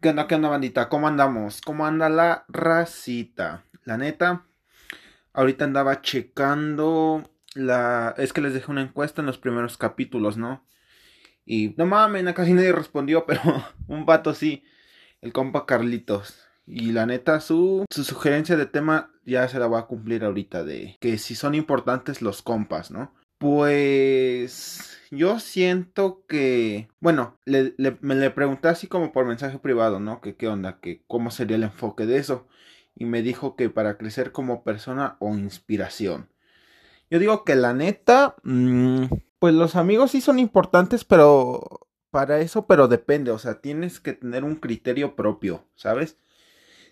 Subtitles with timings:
[0.00, 0.90] ¿Qué onda, qué onda, bandita?
[0.90, 1.62] ¿Cómo andamos?
[1.62, 3.64] ¿Cómo anda la racita?
[3.84, 4.44] La neta,
[5.32, 8.14] ahorita andaba checando la...
[8.18, 10.66] Es que les dejé una encuesta en los primeros capítulos, ¿no?
[11.46, 13.40] Y no mames, casi nadie respondió, pero
[13.88, 14.64] un vato sí.
[15.22, 16.46] El compa Carlitos.
[16.66, 20.62] Y la neta, su, su sugerencia de tema ya se la va a cumplir ahorita
[20.62, 23.14] de que si son importantes los compas, ¿no?
[23.38, 30.20] Pues yo siento que, bueno, le, me le pregunté así como por mensaje privado, ¿no?
[30.20, 32.46] Que qué onda, que cómo sería el enfoque de eso.
[32.94, 36.30] Y me dijo que para crecer como persona o inspiración.
[37.10, 39.06] Yo digo que la neta, mmm,
[39.38, 44.14] pues los amigos sí son importantes, pero para eso, pero depende, o sea, tienes que
[44.14, 46.18] tener un criterio propio, ¿sabes?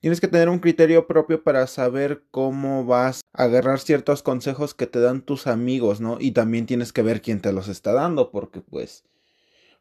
[0.00, 4.86] Tienes que tener un criterio propio para saber cómo vas a agarrar ciertos consejos que
[4.86, 6.18] te dan tus amigos, ¿no?
[6.20, 9.04] Y también tienes que ver quién te los está dando, porque pues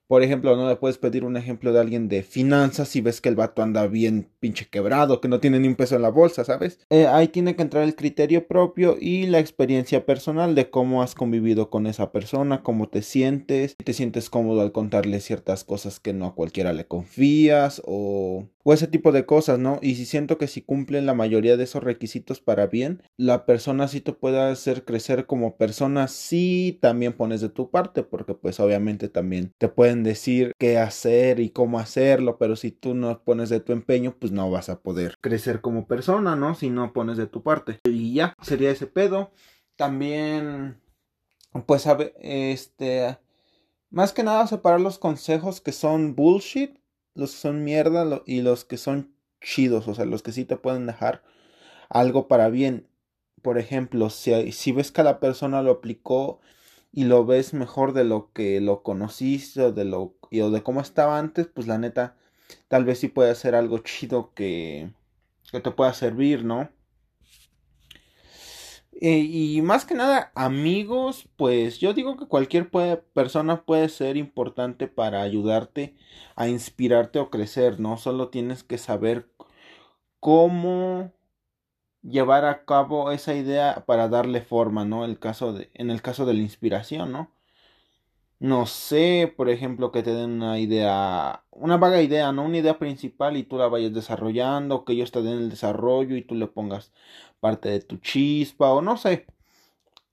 [0.07, 3.29] por ejemplo, no le puedes pedir un ejemplo de alguien de finanzas si ves que
[3.29, 6.43] el vato anda bien pinche quebrado, que no tiene ni un peso en la bolsa,
[6.45, 6.79] ¿sabes?
[6.89, 11.15] Eh, ahí tiene que entrar el criterio propio y la experiencia personal de cómo has
[11.15, 15.99] convivido con esa persona, cómo te sientes, si te sientes cómodo al contarle ciertas cosas
[15.99, 19.79] que no a cualquiera le confías o, o ese tipo de cosas, ¿no?
[19.81, 23.87] Y si siento que si cumplen la mayoría de esos requisitos para bien, la persona
[23.87, 28.59] sí te puede hacer crecer como persona si también pones de tu parte, porque pues
[28.59, 33.49] obviamente también te pueden decir qué hacer y cómo hacerlo, pero si tú no pones
[33.49, 36.55] de tu empeño, pues no vas a poder crecer como persona, ¿no?
[36.55, 37.79] Si no pones de tu parte.
[37.85, 39.31] Y ya, sería ese pedo.
[39.75, 40.81] También,
[41.65, 43.17] pues, a este,
[43.89, 46.79] más que nada separar los consejos que son bullshit,
[47.13, 50.57] los que son mierda y los que son chidos, o sea, los que sí te
[50.57, 51.23] pueden dejar
[51.89, 52.87] algo para bien.
[53.41, 56.39] Por ejemplo, si, si ves que la persona lo aplicó
[56.91, 60.81] y lo ves mejor de lo que lo conociste o de lo o de cómo
[60.81, 62.15] estaba antes, pues la neta
[62.67, 64.91] tal vez sí puede ser algo chido que
[65.51, 66.69] que te pueda servir, ¿no?
[68.99, 72.69] Eh, y más que nada, amigos, pues yo digo que cualquier
[73.13, 75.95] persona puede ser importante para ayudarte
[76.35, 77.97] a inspirarte o crecer, ¿no?
[77.97, 79.29] Solo tienes que saber
[80.19, 81.13] cómo
[82.09, 85.05] llevar a cabo esa idea para darle forma, ¿no?
[85.05, 87.31] El caso de, en el caso de la inspiración, ¿no?
[88.39, 92.43] No sé, por ejemplo, que te den una idea, una vaga idea, ¿no?
[92.45, 96.21] Una idea principal y tú la vayas desarrollando, que ellos te den el desarrollo y
[96.21, 96.91] tú le pongas
[97.39, 99.25] parte de tu chispa o no sé.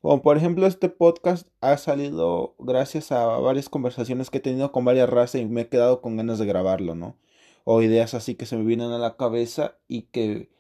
[0.01, 4.85] Como por ejemplo este podcast ha salido gracias a varias conversaciones que he tenido con
[4.85, 7.17] varias razas y me he quedado con ganas de grabarlo, ¿no?
[7.65, 10.51] O ideas así que se me vienen a la cabeza y que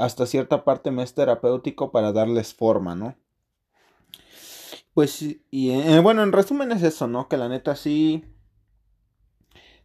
[0.00, 3.16] hasta cierta parte me es terapéutico para darles forma, ¿no?
[4.94, 7.28] Pues, y eh, bueno, en resumen es eso, ¿no?
[7.28, 8.24] Que la neta sí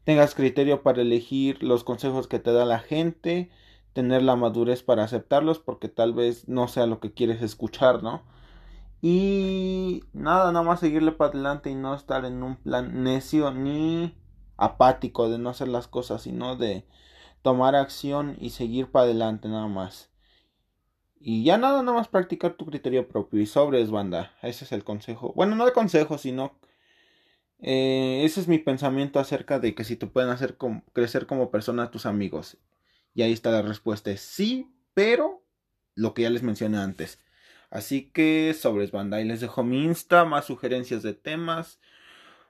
[0.06, 3.52] tengas criterio para elegir los consejos que te da la gente,
[3.92, 8.24] tener la madurez para aceptarlos, porque tal vez no sea lo que quieres escuchar, ¿no?
[9.02, 14.16] Y nada, nada más seguirle para adelante y no estar en un plan necio ni
[14.56, 16.86] apático de no hacer las cosas, sino de
[17.45, 20.09] tomar acción y seguir para adelante nada más.
[21.19, 24.33] Y ya nada, nada más practicar tu criterio propio y sobres, banda.
[24.41, 25.31] Ese es el consejo.
[25.35, 26.57] Bueno, no de consejo, sino...
[27.59, 30.57] Eh, ese es mi pensamiento acerca de que si te pueden hacer
[30.91, 32.57] crecer como persona tus amigos.
[33.13, 34.09] Y ahí está la respuesta.
[34.09, 35.44] Es sí, pero
[35.94, 37.19] lo que ya les mencioné antes.
[37.69, 39.22] Así que sobres, banda.
[39.22, 41.79] Y les dejo mi Insta, más sugerencias de temas.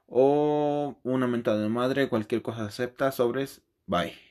[0.08, 3.12] O una mentada de madre, cualquier cosa acepta.
[3.12, 4.25] Sobres, bye.